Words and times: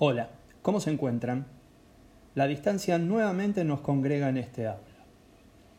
Hola, 0.00 0.30
¿cómo 0.62 0.78
se 0.78 0.92
encuentran? 0.92 1.48
La 2.36 2.46
distancia 2.46 2.98
nuevamente 2.98 3.64
nos 3.64 3.80
congrega 3.80 4.28
en 4.28 4.36
este 4.36 4.68
aula. 4.68 4.78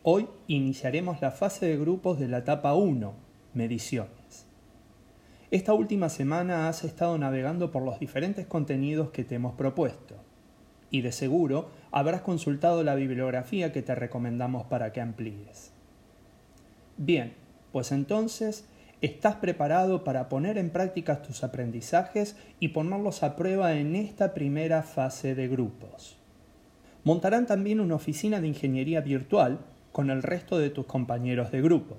Hoy 0.02 0.28
iniciaremos 0.46 1.22
la 1.22 1.30
fase 1.30 1.64
de 1.64 1.78
grupos 1.78 2.20
de 2.20 2.28
la 2.28 2.36
etapa 2.36 2.74
1, 2.74 3.14
mediciones. 3.54 4.44
Esta 5.50 5.72
última 5.72 6.10
semana 6.10 6.68
has 6.68 6.84
estado 6.84 7.16
navegando 7.16 7.70
por 7.70 7.82
los 7.82 7.98
diferentes 7.98 8.46
contenidos 8.46 9.08
que 9.08 9.24
te 9.24 9.36
hemos 9.36 9.54
propuesto 9.54 10.16
y 10.90 11.00
de 11.00 11.12
seguro 11.12 11.70
habrás 11.90 12.20
consultado 12.20 12.84
la 12.84 12.96
bibliografía 12.96 13.72
que 13.72 13.80
te 13.80 13.94
recomendamos 13.94 14.66
para 14.66 14.92
que 14.92 15.00
amplíes. 15.00 15.72
Bien, 16.98 17.32
pues 17.72 17.90
entonces 17.90 18.66
¿Estás 19.02 19.36
preparado 19.36 20.04
para 20.04 20.28
poner 20.28 20.58
en 20.58 20.68
práctica 20.68 21.22
tus 21.22 21.42
aprendizajes 21.42 22.36
y 22.58 22.68
ponerlos 22.68 23.22
a 23.22 23.34
prueba 23.34 23.72
en 23.72 23.96
esta 23.96 24.34
primera 24.34 24.82
fase 24.82 25.34
de 25.34 25.48
grupos? 25.48 26.18
Montarán 27.02 27.46
también 27.46 27.80
una 27.80 27.94
oficina 27.94 28.42
de 28.42 28.48
ingeniería 28.48 29.00
virtual 29.00 29.60
con 29.90 30.10
el 30.10 30.22
resto 30.22 30.58
de 30.58 30.68
tus 30.68 30.84
compañeros 30.84 31.50
de 31.50 31.62
grupo. 31.62 31.96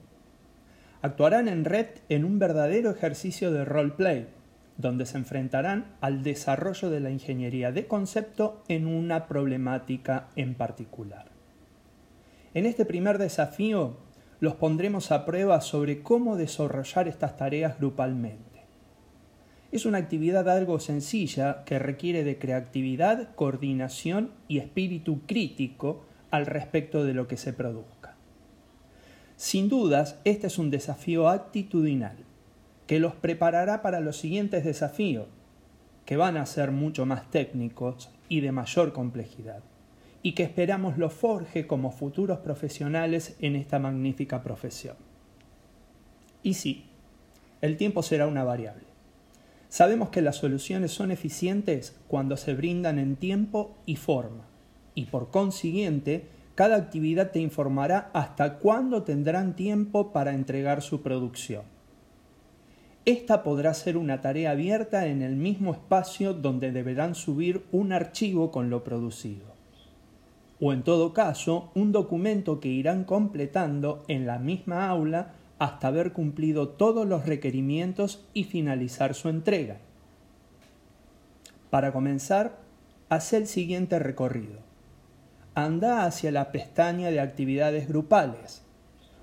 Actuarán 1.01 1.47
en 1.47 1.65
red 1.65 1.87
en 2.09 2.23
un 2.23 2.37
verdadero 2.37 2.91
ejercicio 2.91 3.51
de 3.51 3.65
roleplay, 3.65 4.27
donde 4.77 5.07
se 5.07 5.17
enfrentarán 5.17 5.95
al 6.01 6.21
desarrollo 6.21 6.91
de 6.91 6.99
la 6.99 7.09
ingeniería 7.09 7.71
de 7.71 7.87
concepto 7.87 8.61
en 8.67 8.85
una 8.85 9.25
problemática 9.27 10.27
en 10.35 10.53
particular. 10.53 11.25
En 12.53 12.67
este 12.67 12.85
primer 12.85 13.17
desafío 13.17 13.97
los 14.41 14.55
pondremos 14.55 15.11
a 15.11 15.23
prueba 15.23 15.61
sobre 15.61 16.01
cómo 16.01 16.35
desarrollar 16.35 17.07
estas 17.07 17.37
tareas 17.37 17.77
grupalmente. 17.77 18.65
Es 19.71 19.85
una 19.85 19.99
actividad 19.99 20.49
algo 20.49 20.79
sencilla 20.79 21.63
que 21.63 21.77
requiere 21.77 22.23
de 22.23 22.39
creatividad, 22.39 23.35
coordinación 23.35 24.31
y 24.47 24.57
espíritu 24.57 25.21
crítico 25.27 26.03
al 26.31 26.47
respecto 26.47 27.05
de 27.05 27.13
lo 27.13 27.27
que 27.27 27.37
se 27.37 27.53
produzca. 27.53 28.15
Sin 29.37 29.69
dudas, 29.69 30.19
este 30.23 30.47
es 30.47 30.57
un 30.57 30.71
desafío 30.71 31.29
actitudinal 31.29 32.17
que 32.87 32.99
los 32.99 33.13
preparará 33.13 33.83
para 33.83 33.99
los 33.99 34.17
siguientes 34.17 34.65
desafíos, 34.65 35.27
que 36.03 36.17
van 36.17 36.35
a 36.35 36.47
ser 36.47 36.71
mucho 36.71 37.05
más 37.05 37.29
técnicos 37.29 38.09
y 38.27 38.41
de 38.41 38.51
mayor 38.51 38.91
complejidad 38.91 39.61
y 40.23 40.33
que 40.33 40.43
esperamos 40.43 40.97
lo 40.97 41.09
forje 41.09 41.67
como 41.67 41.91
futuros 41.91 42.39
profesionales 42.39 43.35
en 43.39 43.55
esta 43.55 43.79
magnífica 43.79 44.43
profesión. 44.43 44.95
Y 46.43 46.53
sí, 46.55 46.85
el 47.61 47.77
tiempo 47.77 48.03
será 48.03 48.27
una 48.27 48.43
variable. 48.43 48.83
Sabemos 49.69 50.09
que 50.09 50.21
las 50.21 50.35
soluciones 50.35 50.91
son 50.91 51.11
eficientes 51.11 51.95
cuando 52.07 52.37
se 52.37 52.53
brindan 52.53 52.99
en 52.99 53.15
tiempo 53.15 53.77
y 53.85 53.95
forma, 53.95 54.45
y 54.95 55.05
por 55.05 55.31
consiguiente, 55.31 56.27
cada 56.55 56.75
actividad 56.75 57.31
te 57.31 57.39
informará 57.39 58.11
hasta 58.13 58.59
cuándo 58.59 59.03
tendrán 59.03 59.55
tiempo 59.55 60.11
para 60.11 60.33
entregar 60.33 60.81
su 60.81 61.01
producción. 61.01 61.63
Esta 63.05 63.41
podrá 63.41 63.73
ser 63.73 63.97
una 63.97 64.21
tarea 64.21 64.51
abierta 64.51 65.07
en 65.07 65.21
el 65.23 65.35
mismo 65.35 65.71
espacio 65.71 66.33
donde 66.33 66.71
deberán 66.71 67.15
subir 67.15 67.65
un 67.71 67.93
archivo 67.93 68.51
con 68.51 68.69
lo 68.69 68.83
producido 68.83 69.50
o 70.61 70.71
en 70.71 70.83
todo 70.83 71.11
caso 71.11 71.71
un 71.73 71.91
documento 71.91 72.59
que 72.59 72.69
irán 72.69 73.03
completando 73.03 74.05
en 74.07 74.27
la 74.27 74.37
misma 74.37 74.87
aula 74.87 75.33
hasta 75.57 75.87
haber 75.87 76.13
cumplido 76.13 76.69
todos 76.69 77.07
los 77.07 77.25
requerimientos 77.25 78.23
y 78.33 78.43
finalizar 78.43 79.15
su 79.15 79.29
entrega. 79.29 79.79
Para 81.71 81.91
comenzar, 81.91 82.59
haz 83.09 83.33
el 83.33 83.47
siguiente 83.47 83.97
recorrido. 83.97 84.59
Anda 85.55 86.05
hacia 86.05 86.31
la 86.31 86.51
pestaña 86.51 87.09
de 87.09 87.19
actividades 87.19 87.87
grupales. 87.87 88.61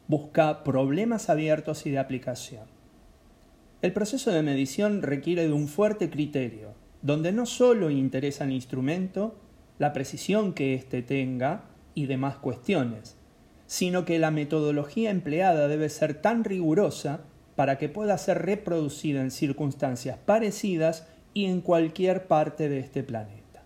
Busca 0.08 0.64
problemas 0.64 1.30
abiertos 1.30 1.86
y 1.86 1.90
de 1.90 1.98
aplicación. 1.98 2.64
El 3.80 3.92
proceso 3.92 4.32
de 4.32 4.42
medición 4.42 5.02
requiere 5.02 5.46
de 5.46 5.52
un 5.52 5.68
fuerte 5.68 6.10
criterio, 6.10 6.74
donde 7.02 7.30
no 7.30 7.46
solo 7.46 7.90
interesa 7.90 8.44
el 8.44 8.52
instrumento, 8.52 9.36
la 9.78 9.92
precisión 9.92 10.52
que 10.52 10.74
éste 10.74 11.02
tenga 11.02 11.64
y 11.94 12.06
demás 12.06 12.36
cuestiones, 12.36 13.16
sino 13.66 14.04
que 14.04 14.18
la 14.18 14.30
metodología 14.30 15.10
empleada 15.10 15.68
debe 15.68 15.88
ser 15.88 16.20
tan 16.20 16.44
rigurosa 16.44 17.20
para 17.54 17.78
que 17.78 17.88
pueda 17.88 18.16
ser 18.18 18.44
reproducida 18.44 19.20
en 19.20 19.30
circunstancias 19.30 20.18
parecidas 20.24 21.06
y 21.34 21.46
en 21.46 21.60
cualquier 21.60 22.26
parte 22.26 22.68
de 22.68 22.78
este 22.78 23.02
planeta. 23.02 23.62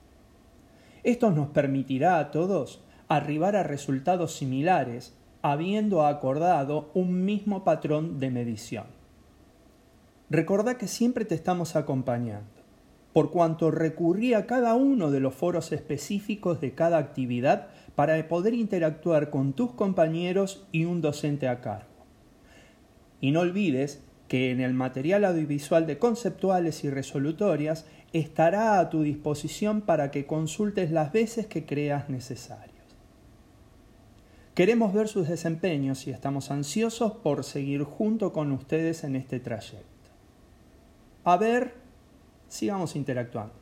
Esto 1.03 1.31
nos 1.31 1.49
permitirá 1.49 2.19
a 2.19 2.31
todos 2.31 2.83
arribar 3.09 3.57
a 3.57 3.63
resultados 3.63 4.35
similares, 4.35 5.15
habiendo 5.43 6.07
acordado 6.07 6.91
un 6.95 7.25
mismo 7.25 7.65
patrón 7.65 8.19
de 8.19 8.31
medición. 8.31 8.87
Recordá 10.31 10.79
que 10.79 10.89
siempre 10.89 11.25
te 11.25 11.35
estamos 11.35 11.77
acompañando 11.77 12.62
por 13.13 13.31
cuanto 13.31 13.71
recurrí 13.71 14.35
a 14.35 14.47
cada 14.47 14.75
uno 14.75 15.11
de 15.11 15.21
los 15.21 15.35
foros 15.35 15.73
específicos 15.73 16.61
de 16.61 16.73
cada 16.73 16.99
actividad 16.99 17.69
para 17.95 18.27
poder 18.29 18.55
interactuar 18.55 19.31
con 19.31 19.53
tus 19.53 19.73
compañeros 19.73 20.67
y 20.73 20.85
un 20.87 21.01
docente 21.01 21.49
a 21.49 21.61
cargo. 21.61 22.07
Y 23.21 23.31
no 23.31 23.41
olvides 23.41 24.03
que 24.29 24.51
en 24.51 24.61
el 24.61 24.73
material 24.73 25.27
audiovisual 25.27 25.87
de 25.87 25.99
conceptuales 25.99 26.85
y 26.85 26.91
resolutorias 26.91 27.87
estará 28.15 28.79
a 28.79 28.89
tu 28.89 29.03
disposición 29.03 29.83
para 29.83 30.11
que 30.11 30.27
consultes 30.27 30.91
las 30.91 31.13
veces 31.13 31.47
que 31.47 31.67
creas 31.67 32.09
necesarios. 32.09 32.73
Queremos 34.55 34.93
ver 34.93 35.09
sus 35.09 35.29
desempeños 35.29 36.07
y 36.07 36.11
estamos 36.11 36.51
ansiosos 36.51 37.13
por 37.13 37.45
seguir 37.45 37.85
junto 37.85 38.33
con 38.33 38.53
ustedes 38.53 39.05
en 39.05 39.17
este 39.17 39.41
trayecto. 39.41 39.87
A 41.25 41.37
ver 41.37 41.82
sigamos 42.53 42.95
interactuando. 42.97 43.62